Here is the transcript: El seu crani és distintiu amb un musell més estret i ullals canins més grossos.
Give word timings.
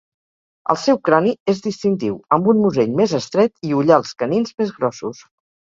El 0.73 0.79
seu 0.83 0.97
crani 1.09 1.33
és 1.53 1.61
distintiu 1.67 2.17
amb 2.37 2.51
un 2.55 2.63
musell 2.63 2.97
més 3.03 3.15
estret 3.21 3.55
i 3.71 3.79
ullals 3.83 4.19
canins 4.23 4.57
més 4.65 4.77
grossos. 4.81 5.25